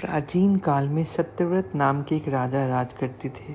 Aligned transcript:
प्राचीन 0.00 0.56
काल 0.56 0.88
में 0.88 1.04
सत्यव्रत 1.04 1.72
नाम 1.74 2.02
के 2.02 2.16
एक 2.16 2.28
राजा 2.28 2.66
राज 2.66 2.92
करते 2.92 3.28
थे। 3.28 3.54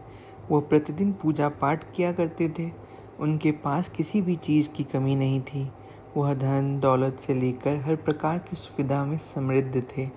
वो 0.51 0.61
प्रतिदिन 0.61 1.11
पूजा 1.11 1.49
पाठ 1.49 1.83
किया 1.95 2.11
करते 2.11 2.49
थे। 2.59 2.71
उनके 3.19 3.51
पास 3.51 3.89
किसी 3.89 4.21
भी 4.21 4.35
चीज़ 4.35 4.69
की 4.69 4.83
कमी 4.83 5.15
नहीं 5.15 5.41
थी। 5.41 5.71
वह 6.17 6.33
धन, 6.33 6.79
दौलत 6.79 7.17
से 7.19 7.33
लेकर 7.33 7.77
हर 7.77 7.95
प्रकार 7.95 8.37
की 8.37 8.55
सुविधा 8.55 9.05
में 9.05 9.17
समृद्ध 9.17 9.83
थे। 9.97 10.09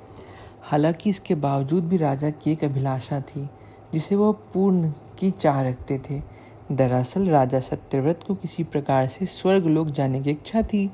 हालाँकि 0.62 1.10
इसके 1.10 1.34
बावजूद 1.34 1.84
भी 1.84 1.96
राजा 1.96 2.30
की 2.30 2.52
एक 2.52 2.64
अभिलाषा 2.64 3.20
थी, 3.20 3.50
जिसे 3.92 4.14
वह 4.16 4.32
पूर्ण 4.32 4.92
की 5.18 5.30
चाह 5.30 5.62
रखते 5.62 6.00
थे। 6.10 6.22
दरअसल 6.72 7.30
राजा 7.30 7.60
सत्यव्रत 7.60 8.20
को 8.26 8.34
किसी 8.34 8.64
प्रकार 8.64 9.06
से 9.06 9.26
स्वर्ग 9.26 9.66
लोक 9.66 9.88
जाने 9.88 10.22
की 10.22 10.30
इच्छा 10.30 10.62
थी। 10.62 10.90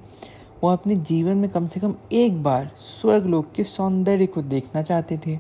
वो 0.65 0.71
अपने 0.71 0.97
जीवन 0.97 1.37
में 1.37 1.51
कम 1.51 1.67
से 1.67 1.81
कम 1.81 1.95
एक 2.13 2.43
बार 2.43 2.71
स्वर्ग 2.81 3.25
लोक 3.27 3.51
के 3.53 3.65
सौंदर्य 3.65 4.27
को 4.27 4.43
देखना 4.43 4.83
चाहते 4.83 5.19
थे, 5.27 5.39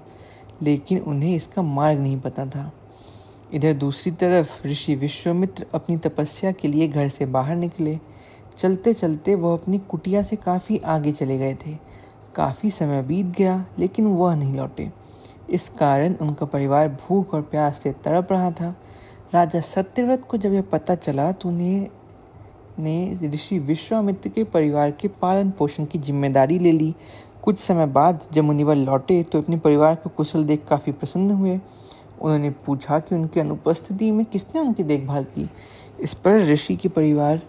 लेकिन 0.62 0.99
उन्हें 0.99 1.35
इसका 1.36 1.63
मार्ग 1.63 2.00
नहीं 2.00 2.21
पता 2.21 2.46
था। 2.46 2.71
इधर 3.54 3.72
दूसरी 3.72 4.13
तरफ़ 4.13 4.66
ऋषि 4.66 4.94
विश्वामित्र 4.94 5.66
अपनी 5.75 5.96
तपस्या 5.96 6.53
के 6.53 6.68
लिए 6.68 6.89
घर 6.89 7.08
से 7.08 7.27
बाहर 7.27 7.57
निकले। 7.57 7.99
चलते 8.58 8.94
चलते 8.94 9.35
वह 9.35 9.53
अपनी 9.53 9.79
कुटिया 9.79 10.22
से 10.22 10.36
काफ़ी 10.36 10.79
आगे 10.79 11.13
चले 11.13 11.39
गए 11.39 11.54
थे। 11.66 11.77
काफ़ी 12.35 12.71
समय 12.71 13.02
बीत 13.02 13.27
गया, 13.27 13.64
लेकिन 13.79 14.07
वह 14.07 14.35
नहीं 14.35 14.57
लौटे। 14.57 14.91
इस 15.50 15.68
कारण 15.68 16.14
उनका 16.14 16.46
परिवार 16.46 16.89
भूख 17.00 17.35
और 17.35 17.43
प्यास 17.43 17.80
से 17.82 17.93
तड़प 18.04 18.32
रहा 18.32 18.50
था। 18.50 18.75
राजा 19.35 19.61
सत्यव्रत 19.61 20.25
को 20.29 20.36
जब 20.36 20.52
यह 20.52 20.63
पता 20.63 20.94
चला 20.94 21.32
तो 21.32 21.49
उन्हें 21.49 21.89
ने 22.82 23.18
ऋषि 23.25 23.59
विश्वामित्र 23.59 24.29
के 24.29 24.45
परिवार 24.45 24.91
के 24.91 25.09
पालन 25.22 25.50
पोषण 25.50 25.85
की 25.85 25.99
ज़िम्मेदारी 25.99 26.59
ले 26.59 26.72
ली। 26.72 26.95
कुछ 27.43 27.58
समय 27.58 27.86
बाद 27.89 28.27
जब 28.32 28.45
मुनिवर 28.45 28.77
लौटे 28.77 29.22
तो 29.22 29.39
अपने 29.39 29.57
परिवार 29.58 29.95
को 29.95 30.11
कुशल 30.11 30.45
देख 30.45 30.64
काफ़ी 30.68 30.93
प्रसन्न 30.93 31.31
हुए। 31.31 31.58
उन्होंने 32.20 32.50
पूछा 32.67 32.98
कि 32.98 33.14
उनकी 33.14 33.41
अनुपस्थिति 33.41 34.10
में 34.10 34.25
किसने 34.27 34.60
उनकी 34.60 34.83
देखभाल 34.83 35.25
की? 35.25 35.48
इस 36.00 36.14
पर 36.14 36.41
ऋषि 36.42 36.77
के 36.77 36.88
परिवार 36.88 37.41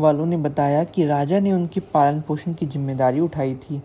वालों 0.00 0.26
ने 0.26 0.36
बताया 0.36 0.82
कि 0.84 1.04
राजा 1.06 1.38
ने 1.40 1.52
उनके 1.52 1.80
पालन 1.94 2.20
पोषण 2.20 2.54
की 2.54 2.66
ज़िम्मेदारी 2.66 3.20
उठाई 3.20 3.54
थी। 3.54 3.80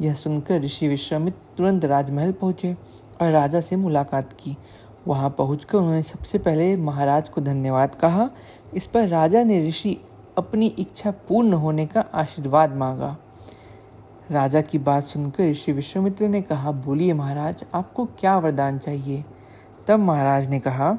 यह 0.00 0.14
सुनकर 0.14 0.60
ऋषि 0.60 0.88
विश्वामित्र 0.88 1.56
तुरंत 1.56 1.84
राजमहल 1.84 2.32
पहुँचे 2.32 2.76
और 3.20 3.30
राजा 3.30 3.60
से 3.60 3.76
मुलाकात 3.76 4.32
की। 4.32 4.56
वहाँ 5.06 5.28
पहुंचकर 5.30 5.78
उन्होंने 5.78 6.02
सबसे 6.02 6.38
पहले 6.38 6.76
महाराज 6.76 7.28
को 7.28 7.40
धन्यवाद 7.40 7.94
कहा। 7.94 8.28
इस 8.74 8.86
पर 8.86 9.08
राजा 9.08 9.42
ने 9.44 9.66
ऋषि 9.68 9.96
अपनी 10.38 10.66
इच्छा 10.66 11.10
पूर्ण 11.10 11.52
होने 11.52 11.86
का 11.86 12.00
आशीर्वाद 12.14 12.76
मांगा। 12.76 13.16
राजा 14.30 14.60
की 14.60 14.78
बात 14.78 15.04
सुनकर 15.04 15.50
ऋषि 15.50 15.72
विश्वामित्र 15.72 16.28
ने 16.28 16.42
कहा, 16.42 16.72
बोलिए 16.72 17.12
महाराज, 17.12 17.64
आपको 17.74 18.04
क्या 18.04 18.38
वरदान 18.38 18.78
चाहिए? 18.78 19.24
तब 19.86 19.98
महाराज 19.98 20.48
ने 20.48 20.60
कहा, 20.60 20.98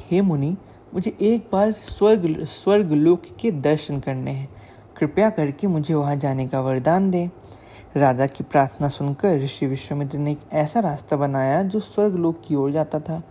हे 0.00 0.20
मुनि, 0.20 0.56
मुझे 0.94 1.16
एक 1.20 1.48
बार 1.52 1.72
स्वर्ग 1.72 2.44
स्वर्ग 2.44 2.92
लोक 2.92 3.22
के 3.40 3.50
दर्शन 3.50 4.00
करने 4.00 4.30
हैं। 4.30 4.48
कृपया 4.96 5.30
करके 5.30 5.66
मुझे 5.66 5.94
वहाँ 5.94 6.16
जाने 6.16 6.46
का 6.46 6.60
वरदान 6.60 7.10
दें। 7.10 7.28
राजा 7.96 8.26
की 8.26 8.44
प्रार्थना 8.44 8.88
सुनकर 8.88 9.38
ऋषि 9.38 9.66
विश्वामित्र 9.66 10.18
ने 10.18 10.32
एक 10.32 10.40
ऐसा 10.52 10.80
रास्ता 10.80 11.16
बनाया 11.16 11.62
जो 11.62 11.80
स्वर्ग 11.80 12.14
लोक 12.14 12.42
की 12.44 12.54
ओर 12.54 12.72
जाता 12.72 13.00
था। 13.00 13.22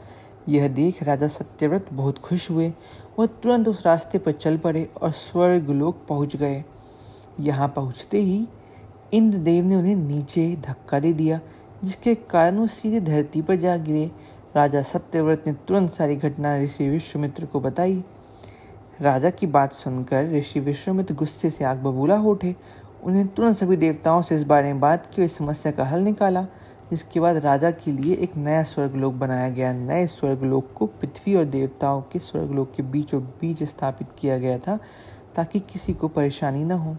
यह 0.50 0.68
देख 0.68 1.02
राजा 1.04 1.28
सत्यव्रत 1.28 1.86
बहुत 1.94 2.18
खुश 2.18 2.50
हुए 2.52 2.72
वह 3.20 3.26
तुरंत 3.26 3.68
उस 3.68 3.86
रास्ते 3.86 4.18
पर 4.18 4.32
चल 4.32 4.58
पड़े 4.58 4.88
और 5.02 5.12
स्वर्ग 5.12 5.70
लोक 5.70 6.06
पहुँच 6.10 6.36
गए। 6.36 6.64
यहाँ 7.40 7.68
पहुँचते 7.68 8.22
ही 8.22 8.48
इंद्रदेव 9.14 9.66
ने 9.66 9.76
उन्हें 9.76 9.96
नीचे 9.96 10.56
धक्का 10.66 11.00
दे 11.00 11.14
दिया, 11.14 11.40
जिसके 11.84 12.16
कारण 12.16 12.58
वो 12.58 12.68
सीधे 12.68 13.02
धरती 13.02 13.42
पर 13.42 13.56
जा 13.56 13.76
गिरे। 13.78 14.12
राजा 14.56 14.82
सत्यव्रत 14.82 15.44
ने 15.48 15.54
तुरंत 15.68 15.94
सारी 15.94 16.16
घटना 16.16 16.58
ऋषि 16.58 16.90
विश्वमित्र 16.90 17.46
को 17.46 17.60
बताई। 17.60 18.04
राजा 19.02 19.30
की 19.30 19.48
बात 19.48 19.74
सुनकर 19.74 20.30
ऋषि 20.32 20.60
विश्वमित्र 20.60 21.14
गुस्से 21.14 21.50
से 21.50 21.64
आग 21.64 21.78
बबूला 21.78 22.20
उठे। 22.22 22.56
उन्हें 23.04 23.28
तुरंत 23.28 23.58
सभी 23.58 23.78
देवताओं 23.78 24.22
से 24.22 24.36
इस 24.36 24.44
बारे 24.44 24.74
में 24.74 24.80
बात 24.80 25.10
की 25.14 25.22
और 25.22 25.28
समस्या 25.28 25.72
का 25.72 25.86
हल 25.86 26.02
निकाला। 26.02 26.46
जिसके 26.94 27.20
बाद 27.20 27.38
राजा 27.38 27.70
के 27.72 27.92
लिए 27.92 28.16
एक 28.16 28.36
नया 28.38 28.64
स्वर्गलोक 28.64 29.14
बनाया 29.14 29.50
गया। 29.50 29.72
नए 29.74 30.06
स्वर्गलोक 30.08 30.72
को 30.76 30.86
पृथ्वी 30.86 31.36
और 31.36 31.46
देवताओं 31.46 32.02
के 32.02 32.20
स्वर्गलोक 32.20 32.74
के 32.76 32.84
बीचों 32.84 33.22
बीच 33.42 33.64
स्थापित 33.64 34.08
किया 34.20 34.38
गया 34.38 34.58
था 34.58 34.78
ताकि 35.36 35.60
किसी 35.60 35.94
को 35.94 36.08
परेशानी 36.08 36.64
न 36.64 36.72
हो। 36.72 36.96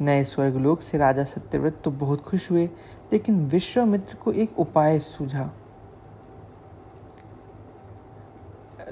नए 0.00 0.24
स्वर्गलोक 0.24 0.82
से 0.82 0.98
राजा 0.98 1.24
सत्यव्रत 1.24 1.80
तो 1.84 1.90
बहुत 1.90 2.22
खुश 2.22 2.50
हुए, 2.50 2.66
लेकिन 3.12 3.44
विश्वामित्र 3.46 4.16
को 4.16 4.32
एक 4.32 4.58
उपाय 4.58 4.98
सूझा। 4.98 5.50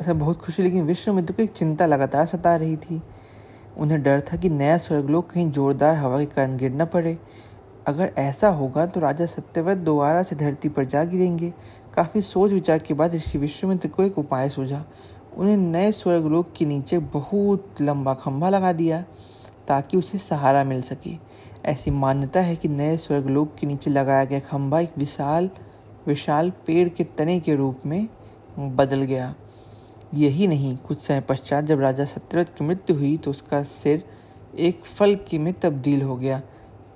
ऐसा 0.01 0.13
बहुत 0.13 0.41
खुशी 0.41 0.63
लेकिन 0.63 0.85
विश्वामित्र 0.85 1.35
को 1.35 1.43
एक 1.43 1.53
चिंता 1.53 1.87
लगातार 1.87 2.27
सता 2.27 2.57
रही 2.57 2.77
थी। 2.77 3.03
उन्हें 3.77 4.03
डर 4.03 4.21
था 4.21 4.37
कि 4.37 4.49
नया 4.51 4.79
स्वर्गलोक 4.79 5.31
कहीं 5.31 5.51
जोरदार 5.51 5.95
हवा 5.95 6.19
के 6.19 6.27
कारण 6.27 6.57
गिर 6.57 6.73
न 6.73 6.85
पड़े। 6.85 7.19
अगर 7.87 8.13
ऐसा 8.19 8.49
होगा 8.49 8.87
तो 8.87 9.01
राजा 9.01 9.27
सत्यव्रत 9.27 9.79
दोबारा 9.79 10.23
से 10.23 10.37
धरती 10.37 10.69
पर 10.69 10.85
जा 10.85 11.05
गिरेंगे। 11.05 11.53
काफ़ी 11.95 12.23
सोच 12.23 12.51
विचार 12.53 12.79
के 12.79 12.95
बाद 12.95 13.15
ऋषि 13.15 13.39
विश्वमित्र 13.39 13.89
को 13.89 14.03
एक 14.03 14.19
उपाय 14.19 14.49
सूझा। 14.49 14.85
उन्हें 15.37 15.57
नए 15.57 15.91
स्वर्गलोक 15.93 16.53
के 16.57 16.65
नीचे 16.65 16.99
बहुत 16.99 17.81
लंबा 17.81 18.15
खंभा 18.15 18.49
लगा 18.49 18.73
दिया 18.73 19.05
ताकि 19.69 19.97
उसे 19.97 20.19
सहारा 20.19 20.65
मिल 20.65 20.83
सके। 20.83 21.17
ऐसी 21.65 21.91
मान्यता 21.91 22.41
है 22.41 22.57
कि 22.57 22.69
नए 22.69 22.97
स्वर्गलोक 22.97 23.55
के 23.55 23.67
नीचे 23.67 23.91
लगाया 23.91 24.25
गया 24.25 24.41
खंभा 24.41 24.81
एक 24.81 24.99
विशाल 24.99 25.51
विशाल 26.07 26.51
पेड़ 26.67 26.89
के 26.89 27.05
तने 27.19 27.39
के 27.41 27.55
रूप 27.55 27.87
में 27.87 28.09
बदल 28.59 29.03
गया। 29.03 29.35
यही 30.15 30.47
नहीं, 30.47 30.77
कुछ 30.77 30.99
समय 30.99 31.21
पश्चात 31.21 31.65
जब 31.65 31.81
राजा 31.81 32.05
सत्यव्रत 32.05 32.49
की 32.49 32.65
मृत्यु 32.65 32.97
हुई 32.97 33.17
तो 33.17 33.31
उसका 33.31 33.63
सिर 33.63 34.05
एक 34.59 34.85
फल 34.87 35.15
के 35.29 35.39
में 35.39 35.53
तब्दील 35.55 36.03
हो 36.03 36.17
गया। 36.17 36.41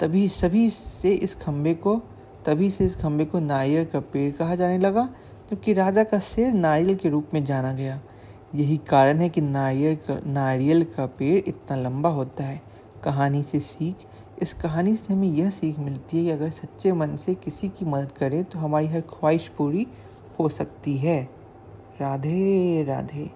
तभी 0.01 0.29
सभी 0.29 0.71
से 0.71 1.13
इस 1.15 1.35
खंभे 1.35 1.75
को, 1.75 1.97
तभी 2.47 2.71
से 2.71 2.87
इस 2.87 2.97
खंभे 2.97 3.25
को 3.25 3.39
नारियल 3.39 3.85
का 3.85 4.01
पेड़ 4.01 4.33
कहा 4.33 4.55
जाने 4.55 4.79
लगा, 4.79 5.09
जबकि 5.51 5.73
राजा 5.73 6.05
का 6.05 6.19
सिर 6.19 6.53
नारियल 6.53 6.97
के 6.97 7.09
रूप 7.09 7.31
में 7.35 7.45
जाना 7.45 7.73
गया। 7.73 8.01
यही 8.55 8.77
कारण 8.77 9.19
है 9.19 9.29
कि 9.29 9.41
नारियल 9.41 9.97
का 9.97 10.19
नारियल 10.27 10.83
का 10.85 11.07
पेड़ 11.07 11.43
इतना 11.49 11.77
लंबा 11.77 12.09
होता 12.09 12.45
है। 12.45 12.61
कहानी 13.05 13.43
से 13.43 13.61
सीख, 13.61 13.97
इस 14.43 14.53
कहानी 14.55 14.97
से 14.97 15.15
हमें 15.15 15.29
यह 15.29 15.51
सीख 15.51 15.79
मिलती 15.79 16.19
है 16.19 16.25
कि 16.25 16.31
अगर 16.31 16.51
सच्चे 16.51 16.93
मन 16.93 17.17
से 17.17 17.35
किसी 17.35 17.69
की 17.69 17.85
मदद 17.85 18.13
करें 18.13 18.45
तो 18.45 18.59
हमारी 18.59 18.87
हर 18.87 19.01
ख्वाहिश 19.01 19.49
पूरी 19.49 19.87
हो 20.39 20.49
सकती 20.49 20.97
है। 20.97 21.23
राधे 22.01 22.85
राधे। 22.89 23.31